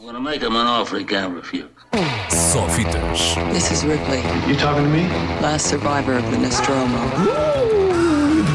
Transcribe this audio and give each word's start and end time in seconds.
I'm 0.00 0.06
gonna 0.06 0.18
make 0.18 0.40
him 0.40 0.56
an 0.56 0.66
offer 0.66 0.96
he 0.96 1.04
can't 1.04 1.34
refuse. 1.34 1.68
Só 2.30 2.66
fitas. 2.70 3.34
This 3.52 3.70
is 3.70 3.84
Ripley, 3.84 4.22
You 4.48 4.56
talking 4.56 4.84
to 4.84 4.88
me? 4.88 5.06
last 5.42 5.66
survivor 5.66 6.14
of 6.14 6.24
the 6.30 6.38
Nostromo. 6.38 7.06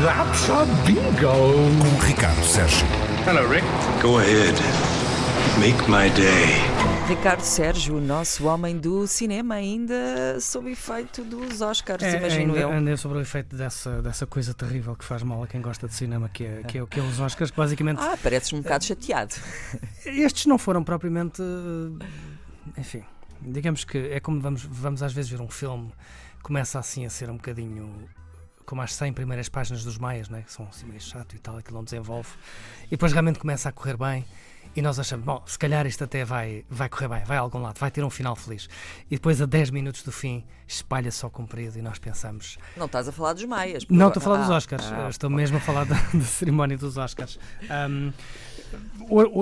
That's 0.02 0.50
a 0.50 0.66
bingo. 0.88 1.54
Com 1.54 2.00
Ricardo 2.02 2.42
Sérgio. 2.42 2.88
Hello, 3.26 3.46
Rick. 3.46 3.64
Go 4.02 4.18
ahead. 4.18 4.56
Make 5.60 5.88
my 5.88 6.10
day. 6.10 6.95
Ricardo 7.08 7.42
Sérgio, 7.42 7.98
o 7.98 8.02
nosso 8.02 8.46
homem 8.48 8.78
do 8.80 9.06
cinema, 9.06 9.56
ainda 9.56 10.40
sob 10.42 10.72
efeito 10.72 11.24
dos 11.24 11.62
Oscars, 11.62 12.02
É, 12.02 12.18
imagino 12.18 12.54
ainda, 12.54 12.60
eu. 12.60 12.72
andei 12.72 12.98
sobre 12.98 13.20
o 13.20 13.22
efeito 13.22 13.56
dessa, 13.56 14.02
dessa 14.02 14.26
coisa 14.26 14.54
terrível 14.56 14.96
que 14.96 15.06
faz 15.06 15.22
mal 15.22 15.44
a 15.44 15.48
quem 15.48 15.62
gosta 15.62 15.88
de 15.88 15.94
cinema, 15.94 16.28
que 16.30 16.44
é, 16.46 16.64
que 16.64 16.80
é, 16.80 16.86
que 16.86 17.00
é 17.00 17.04
os 17.04 17.20
Oscars, 17.20 17.52
que 17.52 17.58
basicamente 17.58 18.00
Ah, 18.02 18.18
pareces 18.22 18.52
um 18.54 18.62
bocado 18.62 18.86
chateado. 18.86 19.36
estes 20.06 20.48
não 20.48 20.58
foram 20.58 20.84
propriamente. 20.84 21.42
eh, 21.42 22.80
Enfim, 22.80 23.04
digamos 23.42 23.84
que 23.84 23.98
é 23.98 24.20
como 24.20 24.42
vamos, 24.42 24.64
vamos 24.64 25.04
às 25.04 25.14
vezes 25.14 25.30
ver 25.30 25.42
um 25.42 25.50
filme, 25.50 25.92
começa 26.42 26.80
assim 26.80 27.06
a 27.06 27.10
ser 27.10 27.30
um 27.30 27.36
bocadinho 27.36 28.10
como 28.66 28.82
as 28.82 28.94
100 28.96 29.14
primeiras 29.14 29.48
páginas 29.48 29.84
dos 29.84 30.00
Maias, 30.00 30.28
né? 30.28 30.42
que 30.44 30.52
são 30.52 30.68
assim 30.68 30.88
meio 30.88 31.00
chato 31.00 31.36
e 31.36 31.40
tal, 31.40 31.56
aquilo 31.58 31.78
não 31.78 31.84
desenvolve, 31.84 32.30
e 32.88 32.92
depois 32.92 33.12
realmente 33.14 33.38
começa 33.38 33.70
a 33.70 33.72
correr 33.72 33.96
bem. 33.96 34.26
E 34.76 34.82
nós 34.82 35.00
achamos, 35.00 35.26
bom, 35.26 35.42
se 35.46 35.58
calhar 35.58 35.86
isto 35.86 36.04
até 36.04 36.24
vai, 36.26 36.66
vai 36.70 36.90
correr 36.90 37.08
bem, 37.08 37.24
vai 37.26 37.38
a 37.38 37.40
algum 37.40 37.60
lado, 37.60 37.80
vai 37.80 37.90
ter 37.92 38.04
um 38.04 38.10
final 38.10 38.36
feliz. 38.36 38.68
E 39.10 39.16
depois, 39.16 39.42
a 39.42 39.46
10 39.46 39.70
minutos 39.72 40.04
do 40.04 40.12
fim, 40.12 40.44
espalha-se 40.68 41.24
ao 41.24 41.32
comprido 41.32 41.78
e 41.78 41.82
nós 41.82 41.98
pensamos, 42.00 42.58
Não 42.76 42.86
estás 42.86 43.08
a 43.08 43.12
falar 43.12 43.34
dos 43.34 43.44
Maias. 43.46 43.86
não 43.90 44.08
estou 44.10 44.20
a 44.20 44.24
falar 44.24 44.38
dos 44.42 44.50
Ah, 44.50 44.56
Oscars, 44.58 44.86
ah, 44.92 45.08
estou 45.10 45.30
mesmo 45.30 45.58
a 45.58 45.60
falar 45.62 45.86
da, 45.86 45.96
da 46.14 46.22
cerimónia 46.22 46.78
dos 46.78 46.98
Oscars. 46.98 47.40
Um, 47.90 48.12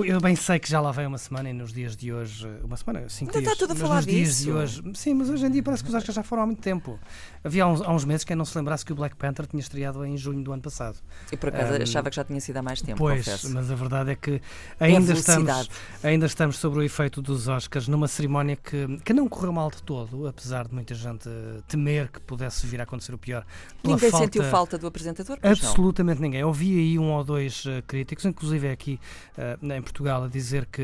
eu 0.04 0.20
bem 0.20 0.36
sei 0.36 0.58
que 0.58 0.68
já 0.68 0.80
lá 0.80 0.92
vem 0.92 1.06
uma 1.06 1.18
semana 1.18 1.48
e 1.50 1.52
nos 1.52 1.72
dias 1.72 1.96
de 1.96 2.12
hoje, 2.12 2.46
uma 2.62 2.76
semana, 2.76 3.08
cinco 3.08 3.30
Ainda 3.30 3.40
dias. 3.40 3.52
está 3.54 3.66
tudo 3.66 3.72
a 3.76 3.80
falar 3.80 3.96
nos 3.96 4.06
dias 4.06 4.28
de 4.38 4.44
disso. 4.44 4.52
hoje, 4.52 4.82
sim, 4.94 5.14
mas 5.14 5.30
hoje 5.30 5.46
em 5.46 5.50
dia 5.50 5.62
parece 5.62 5.82
que 5.82 5.88
os 5.88 5.94
Oscars 5.94 6.14
já 6.14 6.22
foram 6.22 6.42
há 6.42 6.46
muito 6.46 6.60
tempo. 6.60 6.98
Havia 7.42 7.64
há 7.64 7.66
uns, 7.66 7.80
há 7.82 7.90
uns 7.90 8.04
meses 8.04 8.24
quem 8.24 8.36
não 8.36 8.44
se 8.44 8.56
lembrasse 8.56 8.84
que 8.84 8.92
o 8.92 8.94
Black 8.94 9.16
Panther 9.16 9.46
tinha 9.46 9.60
estreado 9.60 10.04
em 10.04 10.16
junho 10.16 10.42
do 10.44 10.52
ano 10.52 10.62
passado. 10.62 10.98
E 11.32 11.36
por 11.36 11.48
acaso 11.48 11.72
Um, 11.72 11.82
achava 11.82 12.10
que 12.10 12.16
já 12.16 12.24
tinha 12.24 12.40
sido 12.40 12.56
há 12.58 12.62
mais 12.62 12.80
tempo, 12.82 12.98
pois, 12.98 13.24
confesso. 13.24 13.50
mas 13.52 13.70
a 13.70 13.74
verdade 13.74 14.10
é 14.10 14.14
que 14.14 14.40
ainda 14.78 15.13
estamos, 15.18 15.70
ainda 16.02 16.26
estamos 16.26 16.56
sobre 16.56 16.80
o 16.80 16.82
efeito 16.82 17.20
dos 17.22 17.48
Oscars 17.48 17.88
numa 17.88 18.08
cerimónia 18.08 18.56
que, 18.56 18.98
que 19.04 19.12
não 19.12 19.28
correu 19.28 19.52
mal 19.52 19.70
de 19.70 19.82
todo, 19.82 20.26
apesar 20.26 20.66
de 20.68 20.74
muita 20.74 20.94
gente 20.94 21.28
temer 21.68 22.08
que 22.10 22.20
pudesse 22.20 22.66
vir 22.66 22.80
a 22.80 22.84
acontecer 22.84 23.14
o 23.14 23.18
pior. 23.18 23.44
Ninguém 23.82 24.10
falta- 24.10 24.24
sentiu 24.26 24.44
falta 24.44 24.78
do 24.78 24.86
apresentador, 24.86 25.38
pois 25.40 25.60
não. 25.60 25.68
Absolutamente 25.68 26.20
ninguém. 26.20 26.40
Eu 26.40 26.48
ouvi 26.48 26.78
aí 26.78 26.98
um 26.98 27.12
ou 27.12 27.24
dois 27.24 27.64
eh, 27.66 27.82
críticos, 27.86 28.24
inclusive 28.24 28.68
aqui 28.68 29.00
eh, 29.36 29.58
em 29.62 29.82
Portugal, 29.82 30.24
a 30.24 30.28
dizer 30.28 30.66
que 30.66 30.82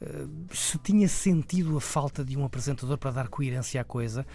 eh, 0.00 0.24
se 0.52 0.78
tinha 0.78 1.08
sentido 1.08 1.76
a 1.76 1.80
falta 1.80 2.24
de 2.24 2.36
um 2.36 2.44
apresentador 2.44 2.96
para 2.98 3.10
dar 3.10 3.28
coerência 3.28 3.80
à 3.80 3.84
coisa. 3.84 4.26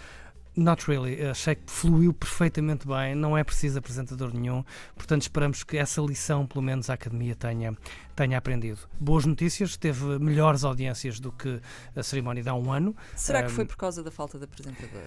Not 0.60 0.90
really. 0.90 1.24
Achei 1.24 1.54
que 1.54 1.70
fluiu 1.70 2.12
perfeitamente 2.12 2.84
bem, 2.86 3.14
não 3.14 3.38
é 3.38 3.44
preciso 3.44 3.78
apresentador 3.78 4.34
nenhum, 4.34 4.64
portanto 4.96 5.22
esperamos 5.22 5.62
que 5.62 5.76
essa 5.76 6.00
lição, 6.00 6.44
pelo 6.46 6.62
menos, 6.62 6.90
a 6.90 6.94
Academia 6.94 7.36
tenha, 7.36 7.76
tenha 8.16 8.36
aprendido. 8.36 8.80
Boas 8.98 9.24
notícias, 9.24 9.76
teve 9.76 10.18
melhores 10.18 10.64
audiências 10.64 11.20
do 11.20 11.30
que 11.30 11.60
a 11.94 12.02
cerimónia 12.02 12.42
de 12.42 12.48
há 12.48 12.54
um 12.54 12.72
ano. 12.72 12.96
Será 13.14 13.42
que 13.44 13.52
Um, 13.52 13.54
foi 13.54 13.64
por 13.66 13.76
causa 13.76 14.02
da 14.02 14.10
falta 14.10 14.36
de 14.36 14.44
apresentador? 14.44 15.04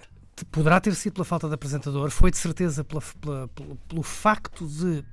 poderá 0.52 0.80
ter 0.80 0.96
sido 0.96 1.14
pela 1.14 1.26
falta 1.26 1.48
de 1.50 1.54
apresentador, 1.54 2.10
foi 2.10 2.32
de 2.32 2.38
certeza 2.38 2.84
pela- 2.84 3.02
pela- 3.20 3.48
pelo, 3.50 3.76
pelo 3.76 4.04
facto 4.04 4.66
de 4.66 5.04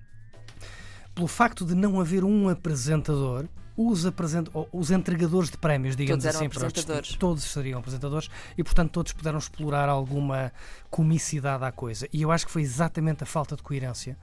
pelo 1.15 1.27
facto 1.27 1.65
de 1.67 1.75
não 1.75 2.01
haver 2.01 2.23
um 2.25 2.49
apresentador. 2.49 3.47
Os, 3.81 4.05
apresent... 4.05 4.49
os 4.73 4.91
entregadores 4.91 5.51
de 5.51 5.57
prémios, 5.57 5.95
digamos 5.95 6.25
Todos 6.25 6.37
assim, 6.37 6.49
para 6.49 6.59
os 6.59 6.65
apresentadores. 6.65 7.03
distintos- 7.07 7.21
todos 7.21 7.45
seriam 7.45 7.79
apresentadores 7.79 8.29
e, 8.57 8.65
portanto, 8.65 8.91
todos 8.91 9.13
puderam 9.13 9.39
explorar 9.39 9.89
alguma 9.89 10.53
comicidade 10.91 11.65
à 11.65 11.71
coisa. 11.71 12.09
E 12.13 12.23
eu 12.23 12.33
acho 12.33 12.45
que 12.47 12.51
foi 12.53 12.63
exatamente 12.63 13.23
a 13.23 13.27
falta 13.27 13.55
de 13.55 13.63
coerência, 13.63 14.19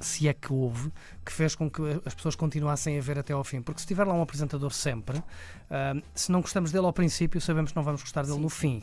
se 0.00 0.26
é 0.26 0.32
que 0.32 0.52
houve, 0.52 0.90
que 1.24 1.30
fez 1.32 1.54
com 1.54 1.70
que 1.70 1.82
as 2.04 2.14
pessoas 2.14 2.34
continuassem 2.34 2.98
a 2.98 3.00
ver 3.02 3.18
até 3.18 3.32
ao 3.32 3.44
fim. 3.44 3.60
Porque 3.60 3.80
se 3.80 3.86
tiver 3.86 4.04
lá 4.06 4.14
um 4.14 4.22
apresentador 4.22 4.72
sempre, 4.72 5.22
ah, 5.70 5.94
se 6.14 6.32
não 6.32 6.40
gostamos 6.40 6.72
dele 6.72 6.86
ao 6.86 6.92
princípio, 6.92 7.40
sabemos 7.40 7.72
que 7.72 7.76
não 7.76 7.84
vamos 7.84 8.00
gostar 8.00 8.24
dele 8.24 8.38
no 8.40 8.48
fim. 8.48 8.82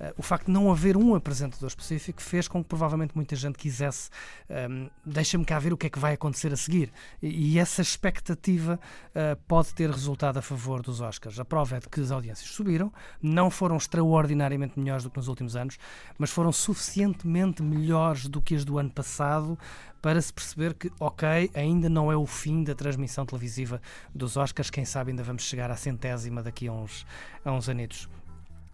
Uh, 0.00 0.14
o 0.16 0.22
facto 0.22 0.46
de 0.46 0.52
não 0.52 0.72
haver 0.72 0.96
um 0.96 1.14
apresentador 1.14 1.68
específico 1.68 2.22
fez 2.22 2.48
com 2.48 2.62
que 2.62 2.68
provavelmente 2.68 3.12
muita 3.14 3.36
gente 3.36 3.58
quisesse 3.58 4.08
um, 4.48 4.88
deixa-me 5.04 5.44
cá 5.44 5.58
ver 5.58 5.74
o 5.74 5.76
que 5.76 5.88
é 5.88 5.90
que 5.90 5.98
vai 5.98 6.14
acontecer 6.14 6.52
a 6.52 6.56
seguir. 6.56 6.90
E, 7.20 7.52
e 7.52 7.58
essa 7.58 7.82
expectativa 7.82 8.80
uh, 9.10 9.36
pode 9.46 9.74
ter 9.74 9.90
resultado 9.90 10.38
a 10.38 10.42
favor 10.42 10.80
dos 10.80 11.00
Oscars. 11.00 11.38
A 11.38 11.44
prova 11.44 11.76
é 11.76 11.80
de 11.80 11.88
que 11.88 12.00
as 12.00 12.10
audiências 12.10 12.48
subiram, 12.48 12.90
não 13.20 13.50
foram 13.50 13.76
extraordinariamente 13.76 14.78
melhores 14.80 15.04
do 15.04 15.10
que 15.10 15.18
nos 15.18 15.28
últimos 15.28 15.54
anos, 15.54 15.78
mas 16.18 16.30
foram 16.30 16.50
suficientemente 16.50 17.62
melhores 17.62 18.26
do 18.26 18.40
que 18.40 18.54
as 18.54 18.64
do 18.64 18.78
ano 18.78 18.90
passado 18.90 19.58
para 20.00 20.20
se 20.20 20.32
perceber 20.32 20.74
que, 20.74 20.90
ok, 20.98 21.50
ainda 21.54 21.88
não 21.88 22.10
é 22.10 22.16
o 22.16 22.26
fim 22.26 22.64
da 22.64 22.74
transmissão 22.74 23.26
televisiva 23.26 23.80
dos 24.14 24.36
Oscars, 24.36 24.70
quem 24.70 24.84
sabe 24.84 25.10
ainda 25.10 25.22
vamos 25.22 25.42
chegar 25.42 25.70
à 25.70 25.76
centésima 25.76 26.42
daqui 26.42 26.68
a 26.68 26.72
uns, 26.72 27.06
a 27.44 27.52
uns 27.52 27.68
anitos. 27.68 28.08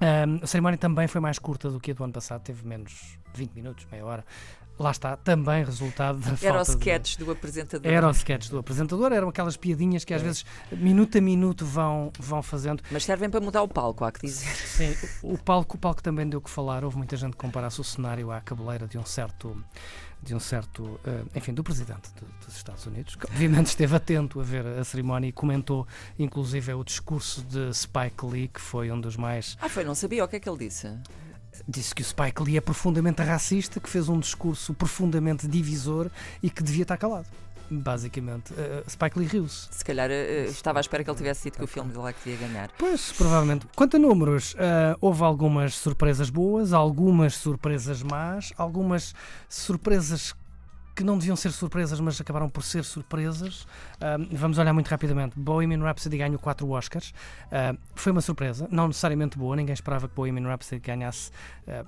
Um, 0.00 0.40
a 0.42 0.46
cerimónia 0.46 0.76
também 0.76 1.06
foi 1.08 1.20
mais 1.20 1.38
curta 1.38 1.70
do 1.70 1.80
que 1.80 1.90
a 1.90 1.94
do 1.94 2.04
ano 2.04 2.12
passado, 2.12 2.42
teve 2.42 2.66
menos 2.66 3.18
20 3.34 3.52
minutos, 3.52 3.86
meia 3.90 4.04
hora. 4.04 4.24
Lá 4.78 4.90
está, 4.90 5.16
também 5.16 5.64
resultado 5.64 6.18
da 6.18 6.28
Era 6.42 6.60
o 6.60 6.64
falta 6.64 6.72
de- 6.72 6.78
sketch 6.78 7.16
do 7.16 7.30
apresentador. 7.30 7.90
Era 7.90 8.06
o 8.06 8.10
sketch 8.10 8.48
do 8.50 8.58
apresentador, 8.58 9.10
eram 9.12 9.28
aquelas 9.30 9.56
piadinhas 9.56 10.04
que 10.04 10.12
às 10.12 10.20
vezes, 10.20 10.44
minuto 10.70 11.16
a 11.16 11.20
minuto, 11.20 11.64
vão, 11.64 12.12
vão 12.18 12.42
fazendo. 12.42 12.82
Mas 12.90 13.04
servem 13.04 13.30
para 13.30 13.40
mudar 13.40 13.62
o 13.62 13.68
palco, 13.68 14.04
há 14.04 14.12
que 14.12 14.20
dizer. 14.26 14.46
Sim, 14.54 14.94
o 15.22 15.32
o 15.34 15.38
palco, 15.38 15.76
o 15.76 15.80
palco 15.80 16.02
também 16.02 16.28
deu 16.28 16.38
o 16.40 16.42
que 16.42 16.50
falar. 16.50 16.84
Houve 16.84 16.96
muita 16.98 17.16
gente 17.16 17.32
que 17.32 17.38
comparasse 17.38 17.80
o 17.80 17.84
cenário 17.84 18.30
à 18.30 18.40
cabeleira 18.40 18.86
de 18.86 18.98
um 18.98 19.04
certo, 19.06 19.56
de 20.22 20.34
um 20.34 20.40
certo, 20.40 21.00
eh, 21.06 21.22
enfim, 21.34 21.54
do 21.54 21.62
presidente 21.64 22.10
do- 22.14 22.26
dos 22.46 22.56
Estados 22.56 22.84
Unidos, 22.86 23.14
que 23.16 23.26
obviamente 23.26 23.66
esteve 23.68 23.94
atento 23.96 24.40
a 24.40 24.42
ver 24.42 24.66
a 24.66 24.84
cerimónia 24.84 25.28
e 25.28 25.32
comentou, 25.32 25.86
inclusive, 26.18 26.72
o 26.74 26.84
discurso 26.84 27.42
de 27.42 27.72
Spike 27.72 28.26
Lee, 28.26 28.48
que 28.48 28.60
foi 28.60 28.90
um 28.90 29.00
dos 29.00 29.16
mais 29.16 29.56
Ah, 29.60 29.68
foi, 29.68 29.84
não 29.84 29.94
sabia 29.94 30.22
o 30.24 30.28
que 30.28 30.36
é 30.36 30.40
que 30.40 30.48
ele 30.48 30.58
disse. 30.58 30.88
Disse 31.66 31.94
que 31.94 32.02
o 32.02 32.04
Spike 32.04 32.42
Lee 32.42 32.56
é 32.56 32.60
profundamente 32.60 33.22
racista, 33.22 33.80
que 33.80 33.88
fez 33.88 34.08
um 34.08 34.18
discurso 34.18 34.74
profundamente 34.74 35.46
divisor 35.46 36.10
e 36.42 36.50
que 36.50 36.62
devia 36.62 36.82
estar 36.82 36.96
calado. 36.96 37.26
Basicamente, 37.68 38.54
Eh, 38.56 38.84
Spike 38.88 39.18
Lee 39.18 39.26
riu-se. 39.26 39.66
Se 39.72 39.84
calhar 39.84 40.08
eh, 40.08 40.44
estava 40.48 40.78
à 40.78 40.80
espera 40.80 41.02
que 41.02 41.10
ele 41.10 41.16
tivesse 41.16 41.42
dito 41.44 41.58
que 41.58 41.64
o 41.64 41.66
filme 41.66 41.90
de 41.90 41.98
lá 41.98 42.12
que 42.12 42.30
ia 42.30 42.36
ganhar. 42.36 42.70
Pois, 42.78 43.10
provavelmente. 43.12 43.66
Quanto 43.74 43.96
a 43.96 43.98
números, 43.98 44.54
ah, 44.56 44.96
houve 45.00 45.24
algumas 45.24 45.74
surpresas 45.74 46.30
boas, 46.30 46.72
algumas 46.72 47.34
surpresas 47.34 48.04
más, 48.04 48.52
algumas 48.56 49.14
surpresas 49.48 50.32
que 50.96 51.04
não 51.04 51.18
deviam 51.18 51.36
ser 51.36 51.52
surpresas, 51.52 52.00
mas 52.00 52.18
acabaram 52.18 52.48
por 52.48 52.62
ser 52.62 52.82
surpresas. 52.82 53.66
Vamos 54.32 54.56
olhar 54.56 54.72
muito 54.72 54.88
rapidamente. 54.88 55.38
Bohemian 55.38 55.82
Rhapsody 55.82 56.16
ganhou 56.16 56.38
4 56.38 56.66
Oscars. 56.70 57.12
Ah, 57.52 57.76
foi 57.94 58.12
uma 58.12 58.22
surpresa, 58.22 58.66
não 58.70 58.88
necessariamente 58.88 59.36
boa. 59.36 59.54
Ninguém 59.54 59.74
esperava 59.74 60.08
que 60.08 60.14
Bohemian 60.14 60.48
Rhapsody 60.48 60.80
ganhasse, 60.80 61.30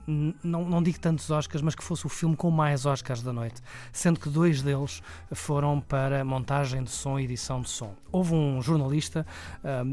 n- 0.06 0.34
não, 0.44 0.68
não 0.68 0.82
digo 0.82 1.00
tantos 1.00 1.30
Oscars, 1.30 1.62
mas 1.62 1.74
que 1.74 1.82
fosse 1.82 2.04
o 2.04 2.08
filme 2.10 2.36
com 2.36 2.50
mais 2.50 2.84
Oscars 2.84 3.22
da 3.22 3.32
noite. 3.32 3.62
Sendo 3.92 4.20
que 4.20 4.28
dois 4.28 4.60
deles 4.60 5.02
foram 5.32 5.80
para 5.80 6.22
montagem 6.22 6.84
de 6.84 6.90
som 6.90 7.18
e 7.18 7.24
edição 7.24 7.62
de 7.62 7.70
som. 7.70 7.94
Houve 8.12 8.34
um 8.34 8.60
jornalista 8.60 9.26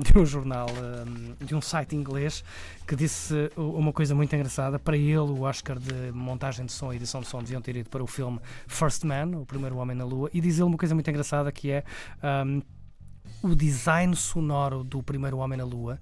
de 0.03 0.20
um 0.20 0.26
jornal, 0.26 0.68
de 1.40 1.56
um 1.56 1.62
site 1.62 1.96
inglês, 1.96 2.44
que 2.86 2.96
disse 2.97 3.50
uma 3.56 3.94
coisa 3.94 4.14
muito 4.14 4.36
engraçada. 4.36 4.78
Para 4.78 4.97
ele, 4.97 5.16
o 5.18 5.42
Oscar 5.44 5.80
de 5.80 6.12
montagem 6.12 6.66
de 6.66 6.72
som 6.74 6.92
e 6.92 6.97
edição 6.97 7.22
de 7.22 7.28
som 7.28 7.40
deviam 7.40 7.62
ter 7.62 7.78
ido 7.78 7.90
para 7.90 8.03
o 8.03 8.08
filme 8.08 8.40
First 8.68 9.04
Man, 9.05 9.38
o 9.38 9.45
primeiro 9.45 9.77
homem 9.77 9.95
na 9.95 10.03
Lua, 10.03 10.29
e 10.33 10.41
diz 10.41 10.55
ele 10.55 10.63
uma 10.63 10.77
coisa 10.77 10.93
muito 10.93 11.09
engraçada 11.09 11.51
que 11.51 11.71
é 11.71 11.83
ahm, 12.21 12.61
o 13.41 13.55
design 13.55 14.16
sonoro 14.16 14.83
do 14.83 15.01
primeiro 15.03 15.38
homem 15.38 15.57
na 15.57 15.63
Lua 15.63 15.99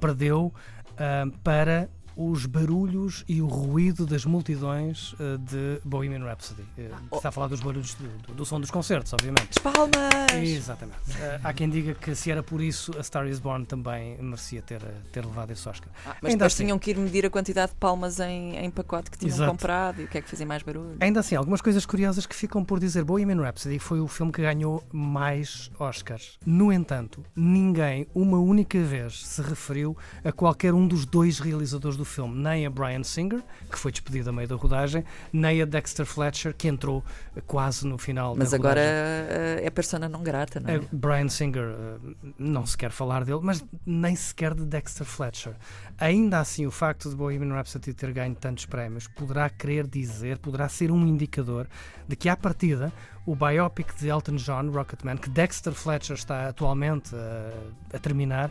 perdeu 0.00 0.52
ahm, 0.98 1.30
para 1.42 1.88
os 2.16 2.46
barulhos 2.46 3.24
e 3.28 3.40
o 3.40 3.46
ruído 3.46 4.04
das 4.06 4.24
multidões 4.24 5.14
ah, 5.18 5.36
de 5.38 5.80
Bohemian 5.84 6.24
Rhapsody. 6.24 6.62
Eh, 6.78 6.90
Está 7.12 7.28
a 7.30 7.32
falar 7.32 7.48
dos 7.48 7.60
barulhos 7.60 7.94
do, 7.94 8.34
do- 8.34 8.44
som 8.44 8.60
dos 8.60 8.70
concertos, 8.70 9.12
obviamente. 9.12 9.58
Palmas! 9.60 10.10
Exatamente. 10.42 10.98
Eh, 11.20 11.40
há 11.42 11.52
quem 11.52 11.68
diga 11.68 11.94
que 11.94 12.14
se 12.14 12.30
era 12.30 12.42
por 12.42 12.60
isso 12.60 12.92
a 12.98 13.02
Star 13.02 13.26
is 13.26 13.38
Born 13.38 13.64
também 13.66 14.16
merecia 14.20 14.62
ter, 14.62 14.82
eh, 14.82 14.94
ter 15.12 15.24
levado 15.24 15.50
esse 15.52 15.68
Oscar. 15.68 15.88
Ah, 16.04 16.16
mas 16.20 16.30
Ainda 16.32 16.44
depois 16.44 16.52
assim- 16.54 16.64
tinham 16.64 16.78
que 16.78 16.90
ir 16.90 16.96
medir 16.98 17.26
a 17.26 17.30
quantidade 17.30 17.72
de 17.72 17.78
palmas 17.78 18.18
em, 18.20 18.56
em 18.56 18.70
pacote 18.70 19.10
que 19.10 19.18
tinham 19.18 19.34
Exato. 19.34 19.50
comprado 19.50 20.00
e 20.00 20.04
o 20.04 20.08
que 20.08 20.18
é 20.18 20.22
que 20.22 20.28
fazia 20.28 20.46
mais 20.46 20.62
barulho. 20.62 20.96
Ainda 21.00 21.20
assim, 21.20 21.34
algumas 21.36 21.60
coisas 21.60 21.84
curiosas 21.86 22.26
que 22.26 22.34
ficam 22.34 22.64
por 22.64 22.78
dizer. 22.80 23.04
Bohemian 23.04 23.40
Rhapsody 23.40 23.78
foi 23.78 24.00
o 24.00 24.08
filme 24.08 24.32
que 24.32 24.42
ganhou 24.42 24.82
mais 24.92 25.70
Oscars. 25.78 26.38
No 26.44 26.72
entanto, 26.72 27.24
ninguém, 27.34 28.06
uma 28.14 28.38
única 28.38 28.78
vez, 28.82 29.26
se 29.26 29.40
referiu 29.42 29.96
a 30.24 30.32
qualquer 30.32 30.74
um 30.74 30.86
dos 30.86 31.04
dois 31.06 31.38
realizadores 31.38 31.96
do 32.00 32.04
filme 32.04 32.34
nem 32.42 32.66
a 32.66 32.70
Brian 32.70 33.04
Singer, 33.04 33.42
que 33.70 33.78
foi 33.78 33.92
despedido 33.92 34.30
a 34.30 34.32
meio 34.32 34.48
da 34.48 34.56
rodagem, 34.56 35.04
nem 35.32 35.60
a 35.62 35.64
Dexter 35.64 36.06
Fletcher, 36.06 36.54
que 36.54 36.66
entrou 36.66 37.04
eh, 37.36 37.42
quase 37.46 37.86
no 37.86 37.98
final 37.98 38.34
Mas 38.34 38.50
da 38.50 38.56
agora 38.56 38.80
rodagem. 38.80 39.36
eh, 39.60 39.60
é 39.66 39.70
persona 39.70 40.08
não 40.08 40.22
grata, 40.22 40.58
não 40.60 40.70
é? 40.70 40.76
A 40.76 40.80
Brian 40.90 41.28
Singer, 41.28 41.62
eh, 41.62 42.14
não 42.38 42.64
se 42.66 42.76
quer 42.76 42.90
falar 42.90 43.24
dele, 43.24 43.40
mas 43.42 43.64
nem 43.84 44.16
sequer 44.16 44.54
de 44.54 44.64
Dexter 44.64 45.06
Fletcher. 45.06 45.54
Ainda 45.98 46.40
assim, 46.40 46.66
o 46.66 46.70
facto 46.70 47.10
de 47.10 47.14
Bohemian 47.14 47.54
Rhapsody 47.54 47.92
ter 47.92 48.12
ganho 48.12 48.34
tantos 48.34 48.64
prémios 48.66 49.06
poderá 49.06 49.48
querer 49.50 49.86
dizer, 49.86 50.38
poderá 50.38 50.68
ser 50.68 50.90
um 50.90 51.06
indicador 51.06 51.66
de 52.08 52.16
que, 52.16 52.28
à 52.28 52.36
partida, 52.36 52.92
o 53.26 53.36
biopic 53.36 53.94
de 53.98 54.08
Elton 54.08 54.36
John, 54.36 54.70
Rocketman, 54.70 55.18
que 55.18 55.28
Dexter 55.28 55.72
Fletcher 55.74 56.16
está 56.16 56.48
atualmente 56.48 57.14
eh, 57.14 57.52
a 57.94 57.98
terminar, 57.98 58.50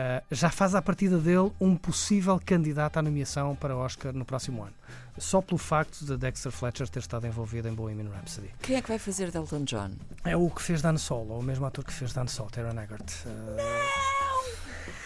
eh, 0.00 0.22
já 0.30 0.48
faz 0.48 0.76
à 0.76 0.80
partida 0.80 1.18
dele 1.18 1.50
um 1.60 1.74
possível 1.76 2.40
candidato 2.46 2.98
à 2.98 3.02
nomeação 3.02 3.56
para 3.56 3.76
Oscar 3.76 4.12
no 4.12 4.24
próximo 4.24 4.62
ano. 4.62 4.72
Só 5.18 5.42
pelo 5.42 5.58
facto 5.58 6.04
de 6.04 6.16
Dexter 6.16 6.52
Fletcher 6.52 6.88
ter 6.88 7.00
estado 7.00 7.26
envolvido 7.26 7.66
em 7.66 7.74
Bohemian 7.74 8.08
Rhapsody. 8.08 8.48
Quem 8.62 8.76
é 8.76 8.80
que 8.80 8.86
vai 8.86 9.00
fazer 9.00 9.32
de 9.32 9.36
Elton 9.36 9.64
John? 9.64 9.90
É 10.24 10.36
o 10.36 10.48
que 10.50 10.62
fez 10.62 10.80
Dan 10.80 10.96
Solo, 10.98 11.32
ou 11.32 11.40
o 11.40 11.42
mesmo 11.42 11.66
ator 11.66 11.84
que 11.84 11.92
fez 11.92 12.12
Dan 12.12 12.28
Solo, 12.28 12.48
Taron 12.48 12.80
Eggert. 12.80 13.26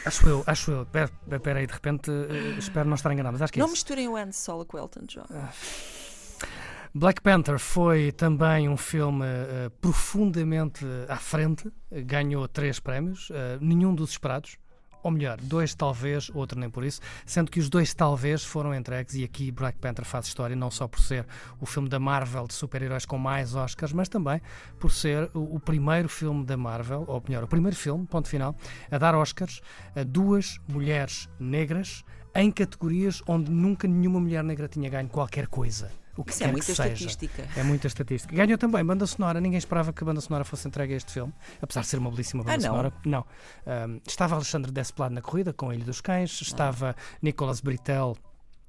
Acho 0.04 0.28
eu, 0.28 0.44
acho 0.46 0.70
eu. 0.72 0.82
Espera 0.82 1.58
aí, 1.58 1.66
de 1.66 1.72
repente, 1.72 2.10
eh, 2.10 2.58
espero 2.58 2.86
não 2.86 2.96
estar 2.96 3.10
enganado, 3.10 3.32
mas 3.32 3.40
acho 3.42 3.52
que 3.54 3.58
é 3.58 3.62
não 3.62 3.68
isso. 3.68 3.72
misturem 3.76 4.08
o 4.08 4.16
Han 4.16 4.30
Solo 4.32 4.66
com 4.66 4.76
o 4.76 4.80
Elton 4.80 5.06
John. 5.06 5.24
Black 6.94 7.22
Panther 7.22 7.58
foi 7.58 8.12
também 8.12 8.68
um 8.68 8.76
filme 8.76 9.24
eh, 9.24 9.70
profundamente 9.80 10.84
à 11.08 11.16
frente, 11.16 11.72
ganhou 11.90 12.46
três 12.46 12.78
prémios, 12.78 13.30
eh, 13.32 13.56
nenhum 13.62 13.94
dos 13.94 14.10
esperados. 14.10 14.58
Ou 15.02 15.10
melhor, 15.10 15.38
dois 15.40 15.74
talvez, 15.74 16.30
outro 16.34 16.58
nem 16.58 16.70
por 16.70 16.84
isso, 16.84 17.00
sendo 17.26 17.50
que 17.50 17.58
os 17.58 17.68
dois 17.68 17.92
talvez 17.92 18.44
foram 18.44 18.74
entregues, 18.74 19.14
e 19.14 19.24
aqui 19.24 19.50
Black 19.50 19.78
Panther 19.78 20.04
faz 20.04 20.26
história, 20.26 20.54
não 20.54 20.70
só 20.70 20.86
por 20.86 21.00
ser 21.00 21.26
o 21.60 21.66
filme 21.66 21.88
da 21.88 21.98
Marvel 21.98 22.46
de 22.46 22.54
super-heróis 22.54 23.04
com 23.04 23.18
mais 23.18 23.54
Oscars, 23.54 23.92
mas 23.92 24.08
também 24.08 24.40
por 24.78 24.90
ser 24.90 25.30
o, 25.34 25.56
o 25.56 25.60
primeiro 25.60 26.08
filme 26.08 26.44
da 26.44 26.56
Marvel, 26.56 27.04
ou 27.06 27.22
melhor, 27.26 27.44
o 27.44 27.48
primeiro 27.48 27.76
filme, 27.76 28.06
ponto 28.06 28.28
final, 28.28 28.54
a 28.90 28.98
dar 28.98 29.14
Oscars 29.14 29.60
a 29.94 30.02
duas 30.02 30.58
mulheres 30.68 31.28
negras 31.38 32.04
em 32.34 32.50
categorias 32.50 33.22
onde 33.26 33.50
nunca 33.50 33.86
nenhuma 33.86 34.20
mulher 34.20 34.42
negra 34.42 34.68
tinha 34.68 34.88
ganho 34.88 35.08
qualquer 35.08 35.46
coisa. 35.46 36.01
O 36.16 36.22
que 36.24 36.32
Isso 36.32 36.44
é 36.44 36.46
muita 36.48 36.66
seja. 36.66 36.88
estatística. 36.88 37.48
É 37.56 37.62
muita 37.62 37.86
estatística. 37.86 38.34
Ganhou 38.34 38.58
também 38.58 38.84
banda 38.84 39.06
sonora. 39.06 39.40
Ninguém 39.40 39.56
esperava 39.58 39.92
que 39.92 40.02
a 40.02 40.06
banda 40.06 40.20
sonora 40.20 40.44
fosse 40.44 40.68
entregue 40.68 40.92
a 40.92 40.96
este 40.96 41.12
filme, 41.12 41.32
apesar 41.60 41.80
de 41.80 41.86
ser 41.86 41.98
uma 41.98 42.10
belíssima 42.10 42.42
banda 42.44 42.54
Ah, 42.54 42.58
não? 42.58 42.66
sonora. 42.76 42.92
Não. 43.04 43.24
Ahm, 43.66 43.98
estava 44.06 44.34
Alexandre 44.34 44.70
Desplat 44.70 45.10
na 45.12 45.22
corrida 45.22 45.52
com 45.52 45.72
Ilha 45.72 45.84
dos 45.84 46.00
Cães, 46.02 46.40
estava 46.42 46.94
Nicolas 47.22 47.60
Britel. 47.60 48.16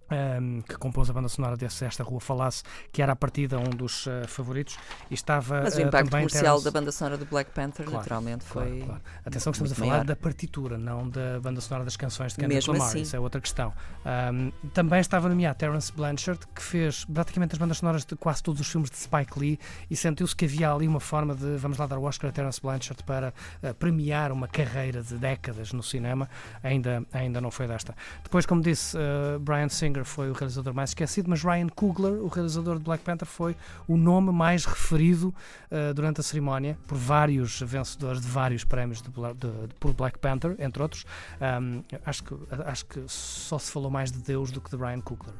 Ahm, 0.10 0.62
que 0.62 0.76
compôs 0.78 1.10
a 1.10 1.14
banda 1.14 1.28
sonora 1.30 1.56
desse 1.58 1.86
Esta 1.86 2.04
Rua 2.04 2.20
Falasse, 2.20 2.64
que 2.92 3.02
era 3.02 3.14
a 3.14 3.16
partida 3.16 3.58
um 3.60 3.70
dos 3.70 4.08
ah, 4.08 4.28
favoritos, 4.28 4.78
e 5.10 5.14
estava 5.14 5.62
Mas 5.64 5.76
o 5.76 5.80
ah, 5.80 5.82
impacto 5.82 6.10
também 6.10 6.28
comercial 6.28 6.62
da 6.62 6.72
banda 6.72 6.92
sonora 6.92 7.18
do 7.18 7.26
Black 7.26 7.52
Panther, 7.52 7.86
Claro, 7.86 7.98
naturalmente, 8.00 8.46
Claro, 8.46 8.70
foi. 8.70 8.80
claro. 8.82 9.02
Atenção 9.26 9.52
que 9.52 9.58
estamos 9.58 9.72
a 9.72 9.76
falar 9.76 9.90
maior. 9.92 10.06
da 10.06 10.16
partitura, 10.16 10.78
não 10.78 11.10
da 11.10 11.40
banda 11.42 11.62
sonora 11.62 11.84
das 11.84 11.96
canções 11.98 12.34
de 12.34 12.40
Kendrick 12.40 12.70
Lamar. 12.70 12.88
assim. 12.88 13.02
Isso 13.02 13.16
é 13.16 13.20
outra 13.20 13.42
questão. 13.42 13.74
Ahm, 14.06 14.52
também 14.74 15.00
estava 15.00 15.30
nomeado 15.30 15.58
Terence 15.58 15.92
Blanchard, 15.92 16.40
que 16.54 16.62
fez 16.62 17.06
praticamente 17.06 17.54
as 17.54 17.60
bandas 17.60 17.78
sonoras 17.78 18.06
de 18.06 18.16
quase 18.16 18.42
todos 18.44 18.62
os 18.62 18.68
filmes 18.68 18.90
de 18.90 18.98
Spike 18.98 19.40
Lee 19.40 19.60
e 19.90 19.96
sentiu-se 19.96 20.36
que 20.36 20.46
havia 20.46 20.72
ali 20.72 20.88
uma 20.88 21.00
forma 21.00 21.36
de 21.36 21.58
vamos 21.58 21.78
lá 21.78 21.86
dar 21.88 21.98
o 21.98 22.04
Oscar 22.04 22.30
a 22.30 22.34
Terence 22.34 22.60
Blanchard 22.62 23.04
para 23.04 23.34
ah, 23.62 23.74
premiar 23.74 24.32
uma 24.32 24.48
carreira 24.48 25.02
de 25.02 25.16
décadas 25.16 25.72
no 25.74 25.84
cinema. 25.84 26.30
Ainda, 26.62 27.04
ainda 27.12 27.40
não 27.42 27.52
foi 27.52 27.68
desta. 27.68 27.96
Depois, 28.24 28.46
como 28.46 28.62
disse, 28.62 28.98
Brian 29.42 29.70
Singer 29.70 29.93
foi 30.04 30.30
o 30.30 30.34
realizador 30.34 30.74
mais 30.74 30.90
esquecido, 30.92 31.30
mas 31.30 31.44
Ryan 31.44 31.68
Coogler, 31.70 32.14
o 32.14 32.28
realizador 32.28 32.78
de 32.78 32.84
Black 32.84 33.04
Panther, 33.04 33.28
foi 33.28 33.56
o 33.88 33.96
nome 33.96 34.32
mais 34.32 34.66
referido 34.66 35.34
uh, 35.72 35.94
durante 35.94 36.20
a 36.20 36.24
cerimónia 36.24 36.78
por 36.88 36.98
vários 36.98 37.62
vencedores 37.62 38.22
de 38.22 38.28
vários 38.28 38.64
prémios 38.64 39.02
de 39.02 39.10
de- 39.10 39.34
de- 39.68 39.74
por 39.80 39.94
Black 39.94 40.18
Panther, 40.20 40.56
entre 40.60 40.82
outros. 40.82 41.06
Um, 41.40 41.84
acho, 42.06 42.24
que, 42.24 42.36
acho 42.66 42.86
que 42.86 43.04
só 43.08 43.60
se 43.60 43.72
falou 43.72 43.92
mais 43.92 44.12
de 44.12 44.20
Deus 44.20 44.50
do 44.52 44.60
que 44.60 44.70
de 44.70 44.76
Ryan 44.78 45.02
Coogler. 45.02 45.36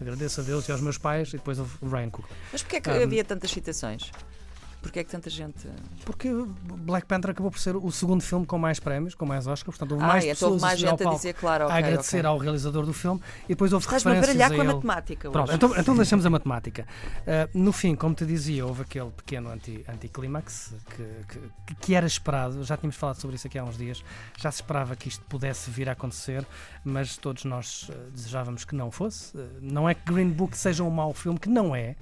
Agradeço 0.00 0.40
a 0.40 0.44
Deus 0.44 0.66
e 0.66 0.72
aos 0.72 0.80
meus 0.80 0.96
pais 0.96 1.28
e 1.28 1.32
depois 1.32 1.58
ao 1.58 1.66
Ryan 1.82 2.08
Coogler. 2.08 2.34
Mas 2.50 2.62
porquê 2.62 2.76
é 2.76 2.80
que 2.80 2.88
Ah, 2.88 3.02
havia 3.02 3.22
tantas 3.22 3.50
citações? 3.50 4.10
Porquê 4.82 5.00
é 5.00 5.04
que 5.04 5.10
tanta 5.10 5.28
gente. 5.28 5.68
Porque 6.06 6.28
Black 6.62 7.06
Panther 7.06 7.32
acabou 7.32 7.50
por 7.50 7.58
ser 7.60 7.76
o 7.76 7.90
segundo 7.92 8.22
filme 8.22 8.46
com 8.46 8.56
mais 8.58 8.80
prémios, 8.80 9.14
com 9.14 9.26
mais 9.26 9.46
Oscars, 9.46 9.76
portanto 9.76 9.92
houve 9.92 10.04
Ah, 10.04 10.08
mais 10.08 10.24
então 10.24 10.48
houve 10.48 10.58
pessoas 10.58 10.62
mais 10.62 10.72
a 10.72 10.90
gente 10.90 11.06
a 11.06 11.10
dizer, 11.10 11.34
claro, 11.34 11.64
ok. 11.66 11.74
a 11.74 11.78
agradecer 11.78 12.16
ok. 12.20 12.26
ao 12.30 12.38
realizador 12.38 12.86
do 12.86 12.92
filme 12.94 13.20
e 13.44 13.48
depois 13.48 13.72
houve 13.74 13.84
Estás-me 13.84 14.12
a 14.12 14.14
referências 14.14 14.48
baralhar 14.48 14.60
a 14.60 14.64
com 14.64 14.70
a 14.70 14.74
matemática 14.74 15.30
Pronto, 15.30 15.48
hoje. 15.48 15.56
então, 15.56 15.76
então 15.78 15.96
deixamos 15.96 16.24
a 16.24 16.30
matemática. 16.30 16.86
Uh, 17.20 17.58
no 17.58 17.72
fim, 17.72 17.94
como 17.94 18.14
te 18.14 18.24
dizia, 18.24 18.64
houve 18.64 18.82
aquele 18.82 19.10
pequeno 19.10 19.50
anti- 19.50 19.84
anticlímax 19.86 20.72
que, 20.96 21.04
que, 21.66 21.74
que 21.74 21.94
era 21.94 22.06
esperado. 22.06 22.64
Já 22.64 22.76
tínhamos 22.76 22.96
falado 22.96 23.16
sobre 23.20 23.36
isso 23.36 23.46
aqui 23.46 23.58
há 23.58 23.64
uns 23.64 23.76
dias. 23.76 24.02
Já 24.38 24.50
se 24.50 24.62
esperava 24.62 24.96
que 24.96 25.08
isto 25.08 25.22
pudesse 25.26 25.70
vir 25.70 25.90
a 25.90 25.92
acontecer, 25.92 26.46
mas 26.82 27.18
todos 27.18 27.44
nós 27.44 27.88
uh, 27.90 28.10
desejávamos 28.12 28.64
que 28.64 28.74
não 28.74 28.90
fosse. 28.90 29.36
Uh, 29.36 29.46
não 29.60 29.86
é 29.88 29.94
que 29.94 30.10
Green 30.10 30.30
Book 30.30 30.56
seja 30.56 30.82
um 30.82 30.90
mau 30.90 31.12
filme, 31.12 31.38
que 31.38 31.50
não 31.50 31.76
é. 31.76 31.96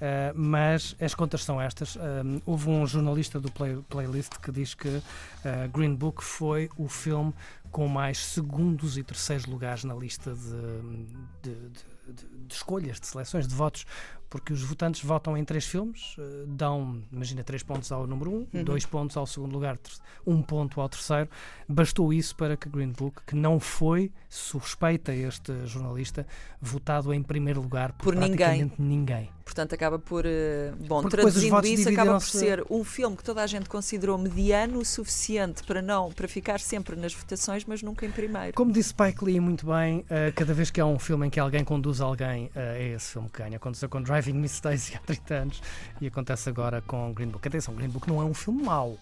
Uh, 0.00 0.32
mas 0.34 0.96
as 1.00 1.14
contas 1.14 1.44
são 1.44 1.60
estas. 1.60 1.96
Um, 1.96 2.40
houve 2.46 2.70
um 2.70 2.86
jornalista 2.86 3.38
do 3.38 3.50
Play- 3.52 3.82
Playlist 3.88 4.32
que 4.40 4.50
diz 4.50 4.72
que 4.72 4.88
uh, 4.88 5.02
Green 5.72 5.94
Book 5.94 6.24
foi 6.24 6.70
o 6.78 6.88
filme 6.88 7.34
com 7.70 7.86
mais 7.86 8.18
segundos 8.18 8.96
e 8.96 9.02
terceiros 9.04 9.44
lugares 9.46 9.84
na 9.84 9.94
lista 9.94 10.32
de, 10.34 10.50
de- 11.42 11.54
de- 11.68 12.12
de- 12.48 12.54
escolhas, 12.54 12.98
de 12.98 13.06
seleções, 13.06 13.46
de 13.46 13.54
votos, 13.54 13.84
porque 14.28 14.52
os 14.52 14.62
votantes 14.62 15.04
votam 15.04 15.36
em 15.36 15.44
três 15.44 15.64
filmes, 15.66 16.16
uh, 16.18 16.46
dão, 16.48 17.00
imagina, 17.12 17.44
três 17.44 17.62
pontos 17.62 17.92
ao 17.92 18.06
número 18.06 18.30
um, 18.32 18.46
Uhum. 18.52 18.64
dois 18.64 18.84
pontos 18.86 19.16
ao 19.16 19.26
segundo 19.26 19.52
lugar, 19.52 19.78
um 20.26 20.40
ponto 20.42 20.80
ao 20.80 20.88
terceiro. 20.88 21.28
Bastou 21.68 22.12
isso 22.12 22.34
para 22.34 22.56
que 22.56 22.68
Green 22.68 22.90
Book, 22.90 23.22
que 23.26 23.36
não 23.36 23.60
foi, 23.60 24.10
suspeita 24.28 25.14
este 25.14 25.64
jornalista, 25.66 26.26
votado 26.60 27.12
em 27.14 27.22
primeiro 27.22 27.60
lugar 27.60 27.92
por, 27.92 28.04
Por 28.06 28.14
ninguém. 28.16 28.36
praticamente 28.36 28.82
ninguém. 28.82 29.30
Portanto, 29.44 29.72
acaba 29.74 29.89
por. 29.98 30.24
eh, 30.26 30.72
Bom, 30.86 31.02
Porque 31.02 31.16
traduzindo 31.16 31.66
isso, 31.66 31.88
acaba 31.88 32.14
por 32.14 32.22
ser 32.22 32.64
um 32.70 32.84
filme 32.84 33.16
que 33.16 33.24
toda 33.24 33.42
a 33.42 33.46
gente 33.46 33.68
considerou 33.68 34.16
mediano 34.18 34.78
o 34.78 34.84
suficiente 34.84 35.62
para 35.64 35.82
não 35.82 36.10
para 36.12 36.28
ficar 36.28 36.60
sempre 36.60 36.96
nas 36.96 37.14
votações, 37.14 37.64
mas 37.64 37.82
nunca 37.82 38.06
em 38.06 38.10
primeiro. 38.10 38.54
Como 38.54 38.72
disse 38.72 38.90
Spike 38.90 39.24
Lee 39.24 39.40
muito 39.40 39.66
bem, 39.66 40.00
uh, 40.00 40.32
cada 40.34 40.52
vez 40.52 40.70
que 40.70 40.80
há 40.80 40.86
um 40.86 40.98
filme 40.98 41.26
em 41.26 41.30
que 41.30 41.40
alguém 41.40 41.64
conduz 41.64 42.00
alguém, 42.00 42.46
uh, 42.46 42.50
é 42.54 42.88
esse 42.94 43.12
filme 43.12 43.28
que 43.28 43.38
ganha. 43.38 43.56
Aconteceu 43.56 43.88
com 43.88 44.02
Driving 44.02 44.34
Miss 44.34 44.60
Daisy 44.60 44.94
há 44.96 44.98
30 45.00 45.34
anos 45.34 45.62
e 46.00 46.06
acontece 46.06 46.48
agora 46.48 46.82
com 46.82 47.12
Green 47.12 47.28
Book. 47.28 47.46
Atenção, 47.46 47.74
Green 47.74 47.88
Book 47.88 48.08
não 48.08 48.20
é 48.20 48.24
um 48.24 48.34
filme 48.34 48.62
mau. 48.62 48.98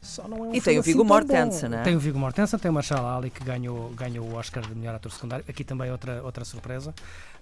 Só 0.00 0.26
não 0.26 0.38
é 0.38 0.48
um 0.48 0.54
E 0.54 0.60
tem 0.60 0.78
o 0.78 0.80
assim 0.80 0.92
Viggo 0.92 1.04
tão 1.04 1.08
Mortensen, 1.08 1.74
é? 1.74 1.82
Tem 1.82 1.94
o 1.94 2.00
Viggo 2.00 2.18
Mortensen, 2.18 2.58
tem 2.58 2.70
o 2.70 2.74
Marshall 2.74 3.06
Ali 3.06 3.30
que 3.30 3.44
ganhou, 3.44 3.90
ganhou 3.90 4.26
o 4.26 4.34
Oscar 4.34 4.66
de 4.66 4.74
melhor 4.74 4.94
ator 4.94 5.12
secundário. 5.12 5.44
Aqui 5.46 5.62
também 5.62 5.90
outra, 5.90 6.22
outra 6.22 6.44
surpresa. 6.44 6.94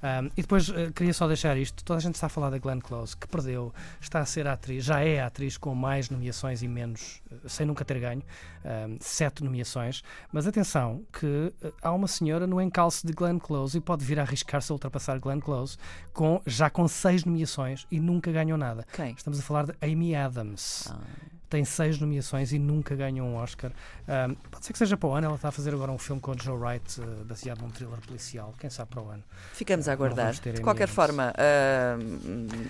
Um, 0.02 0.26
e 0.36 0.42
depois 0.42 0.68
uh, 0.68 0.92
queria 0.94 1.14
só 1.14 1.26
deixar 1.28 1.56
isto: 1.56 1.84
toda 1.84 1.98
a 1.98 2.00
gente 2.00 2.16
está 2.16 2.26
a 2.26 2.30
falar 2.30 2.50
da 2.50 2.58
Glenn 2.58 2.80
Close, 2.80 3.16
que 3.16 3.28
perdeu, 3.28 3.72
está 4.00 4.20
a 4.20 4.24
ser 4.24 4.46
a 4.46 4.52
atriz, 4.52 4.84
já 4.84 5.00
é 5.00 5.20
a 5.20 5.26
atriz 5.26 5.56
com 5.56 5.74
mais 5.74 6.10
nomeações 6.10 6.62
e 6.62 6.68
menos, 6.68 7.20
uh, 7.30 7.48
sem 7.48 7.64
nunca 7.64 7.84
ter 7.84 8.00
ganho, 8.00 8.22
um, 8.64 8.96
sete 9.00 9.44
nomeações. 9.44 10.02
Mas 10.32 10.46
atenção, 10.46 11.02
que 11.12 11.26
uh, 11.62 11.72
há 11.80 11.92
uma 11.92 12.08
senhora 12.08 12.46
no 12.46 12.60
encalço 12.60 13.06
de 13.06 13.12
Glenn 13.12 13.38
Close 13.38 13.78
e 13.78 13.80
pode 13.80 14.04
vir 14.04 14.18
a 14.18 14.22
arriscar-se 14.22 14.72
a 14.72 14.74
ultrapassar 14.74 15.18
Glenn 15.20 15.40
Close 15.40 15.76
com, 16.12 16.40
já 16.44 16.68
com 16.68 16.86
seis 16.88 17.24
nomeações 17.24 17.86
e 17.90 18.00
nunca 18.00 18.32
ganhou 18.32 18.58
nada. 18.58 18.84
Quem? 18.92 19.12
Estamos 19.12 19.38
a 19.38 19.42
falar 19.42 19.66
de 19.66 19.74
Amy 19.80 20.14
Adams. 20.14 20.88
Ah. 20.90 21.37
Tem 21.48 21.64
seis 21.64 21.98
nomeações 21.98 22.52
e 22.52 22.58
nunca 22.58 22.94
ganhou 22.94 23.26
um 23.26 23.36
Oscar. 23.36 23.70
Um, 24.06 24.34
pode 24.50 24.66
ser 24.66 24.72
que 24.72 24.78
seja 24.78 24.96
para 24.96 25.08
o 25.08 25.14
ano. 25.14 25.26
Ela 25.28 25.36
está 25.36 25.48
a 25.48 25.52
fazer 25.52 25.72
agora 25.72 25.90
um 25.90 25.98
filme 25.98 26.20
com 26.20 26.32
o 26.32 26.38
Joe 26.38 26.56
Wright, 26.56 27.00
uh, 27.00 27.24
baseado 27.24 27.62
num 27.62 27.70
thriller 27.70 27.98
policial. 28.06 28.54
Quem 28.58 28.68
sabe 28.68 28.90
para 28.90 29.02
o 29.02 29.08
ano. 29.08 29.22
Ficamos 29.52 29.88
a 29.88 29.92
aguardar. 29.92 30.34
De 30.34 30.60
qualquer 30.60 30.88
forma, 30.88 31.32
ah, 31.36 31.96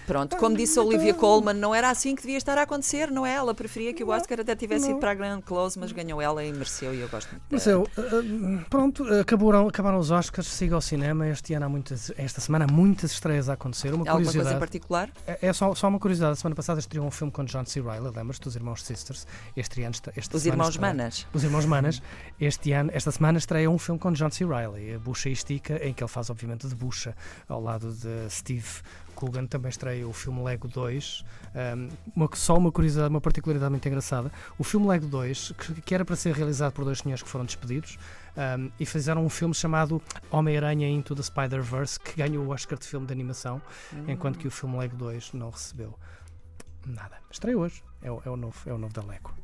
pronto, 0.06 0.36
como 0.36 0.56
disse 0.56 0.78
a 0.78 0.82
Olivia 0.82 1.14
Colman, 1.14 1.54
não 1.54 1.74
era 1.74 1.90
assim 1.90 2.14
que 2.14 2.22
devia 2.22 2.38
estar 2.38 2.56
a 2.56 2.62
acontecer, 2.62 3.10
não 3.10 3.26
é? 3.26 3.34
Ela 3.34 3.54
preferia 3.54 3.92
que 3.92 4.04
o 4.04 4.08
Oscar 4.08 4.40
até 4.40 4.54
tivesse 4.54 4.86
ido 4.86 4.94
não. 4.94 5.00
para 5.00 5.10
a 5.10 5.14
Glenn 5.14 5.40
Close, 5.40 5.78
mas 5.78 5.92
ganhou 5.92 6.20
ela 6.22 6.44
e 6.44 6.52
mereceu 6.52 6.94
e 6.94 7.00
eu 7.00 7.08
gosto 7.08 7.30
muito. 7.30 7.42
Mas 7.50 7.64
dela. 7.64 7.84
eu, 7.96 8.02
uh, 8.02 8.56
uh, 8.60 8.64
pronto, 8.70 9.04
acabaram, 9.14 9.68
acabaram 9.68 9.98
os 9.98 10.10
Oscars. 10.10 10.46
Siga 10.48 10.74
ao 10.74 10.80
cinema. 10.80 11.28
Este 11.28 11.54
ano 11.54 11.66
há 11.66 11.68
muitas, 11.68 12.12
esta 12.16 12.40
semana 12.40 12.66
há 12.68 12.72
muitas 12.72 13.12
estreias 13.12 13.48
a 13.48 13.54
acontecer. 13.54 13.92
Uma 13.92 14.08
Alguma 14.08 14.32
coisa 14.32 14.54
em 14.54 14.58
particular? 14.58 15.10
É 15.26 15.48
é 15.48 15.52
só, 15.52 15.74
só 15.74 15.88
uma 15.88 15.98
curiosidade. 15.98 16.32
A 16.32 16.36
semana 16.36 16.54
passada 16.54 16.78
estreou 16.78 17.06
um 17.06 17.10
filme 17.10 17.32
com 17.32 17.44
John 17.44 17.64
C. 17.64 17.80
Reilly, 17.80 18.10
lembras-te 18.14 18.42
dos 18.42 18.54
irmãos 18.54 18.67
irmãos 18.68 18.82
Sisters. 18.82 19.26
Este 19.56 19.82
ano, 19.82 19.94
esta 20.14 20.36
Os 20.36 20.46
irmãos 20.46 20.68
estreia- 20.70 20.94
Manas. 20.94 21.26
Os 21.32 21.42
Irmãos 21.44 21.64
Manas, 21.66 22.02
este 22.40 22.72
ano, 22.72 22.90
esta 22.92 23.10
semana 23.10 23.38
estreia 23.38 23.70
um 23.70 23.78
filme 23.78 23.98
com 23.98 24.12
John 24.12 24.30
C. 24.30 24.44
Reilly, 24.44 24.94
a 24.94 24.98
Bucha 24.98 25.28
e 25.28 25.32
Estica, 25.32 25.76
em 25.84 25.92
que 25.94 26.02
ele 26.02 26.08
faz, 26.08 26.28
obviamente, 26.30 26.68
de 26.68 26.74
Bucha, 26.74 27.16
ao 27.48 27.60
lado 27.62 27.92
de 27.92 28.30
Steve 28.30 28.66
Coogan. 29.14 29.46
Também 29.46 29.70
estreia 29.70 30.06
o 30.06 30.12
filme 30.12 30.42
Lego 30.42 30.68
2. 30.68 31.24
Um, 31.76 31.88
uma, 32.14 32.28
só 32.34 32.56
uma 32.56 32.70
curiosidade, 32.70 33.08
uma 33.08 33.20
particularidade 33.20 33.70
muito 33.70 33.86
engraçada: 33.88 34.30
o 34.58 34.64
filme 34.64 34.86
Lego 34.86 35.06
2, 35.06 35.52
que, 35.58 35.80
que 35.82 35.94
era 35.94 36.04
para 36.04 36.14
ser 36.16 36.34
realizado 36.34 36.72
por 36.72 36.84
dois 36.84 36.98
senhores 36.98 37.22
que 37.22 37.28
foram 37.28 37.44
despedidos, 37.46 37.98
um, 38.36 38.70
e 38.78 38.84
fizeram 38.84 39.24
um 39.24 39.28
filme 39.30 39.54
chamado 39.54 40.00
Homem-Aranha 40.30 40.88
Into 40.88 41.14
the 41.14 41.22
Spider-Verse, 41.22 41.98
que 41.98 42.16
ganhou 42.16 42.44
o 42.44 42.50
Oscar 42.50 42.78
de 42.78 42.86
filme 42.86 43.06
de 43.06 43.12
animação, 43.12 43.60
enquanto 44.06 44.38
que 44.38 44.46
o 44.46 44.50
filme 44.50 44.76
Lego 44.76 44.96
2 44.96 45.32
não 45.32 45.50
recebeu 45.50 45.94
nada. 46.88 47.18
Estreia 47.30 47.58
hoje, 47.58 47.82
é 48.02 48.10
o, 48.10 48.22
é 48.24 48.30
o 48.30 48.36
novo, 48.36 48.58
é 48.66 48.72
o 48.72 48.78
novo 48.78 48.92
da 48.92 49.02
Lego. 49.02 49.34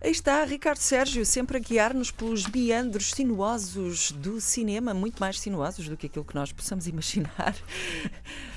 Aí 0.00 0.12
está 0.12 0.44
Ricardo 0.44 0.78
Sérgio, 0.78 1.26
sempre 1.26 1.56
a 1.56 1.60
guiar-nos 1.60 2.12
pelos 2.12 2.46
meandros 2.46 3.10
sinuosos 3.10 4.12
do 4.12 4.40
cinema, 4.40 4.94
muito 4.94 5.18
mais 5.18 5.40
sinuosos 5.40 5.88
do 5.88 5.96
que 5.96 6.06
aquilo 6.06 6.24
que 6.24 6.36
nós 6.36 6.52
possamos 6.52 6.86
imaginar. 6.86 7.56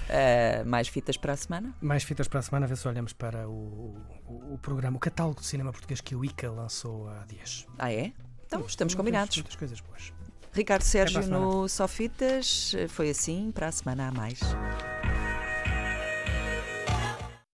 Ah, 0.07 0.63
mais 0.67 0.87
fitas 0.87 1.17
para 1.17 1.33
a 1.33 1.37
semana? 1.37 1.73
Mais 1.81 2.03
fitas 2.03 2.27
para 2.27 2.39
a 2.39 2.43
semana, 2.43 2.67
a 2.67 2.69
ver 2.69 2.77
se 2.77 2.87
olhamos 2.87 3.11
para 3.11 3.47
o, 3.49 3.97
o, 4.27 4.53
o 4.53 4.57
programa, 4.59 4.97
o 4.97 4.99
catálogo 4.99 5.41
de 5.41 5.47
cinema 5.47 5.71
português 5.71 5.99
que 5.99 6.15
o 6.15 6.23
ICA 6.23 6.51
lançou 6.51 7.09
há 7.09 7.25
dias. 7.25 7.65
Ah, 7.79 7.91
é? 7.91 8.13
Então, 8.45 8.63
estamos 8.67 8.93
combinados. 8.93 9.35
Muitas 9.37 9.55
coisas 9.55 9.79
boas. 9.79 10.13
Ricardo 10.53 10.83
Sérgio 10.83 11.25
no 11.27 11.67
Só 11.67 11.87
Fitas, 11.87 12.75
foi 12.89 13.09
assim, 13.09 13.51
para 13.51 13.67
a 13.67 13.71
semana 13.71 14.09
a 14.09 14.11
mais. 14.11 14.39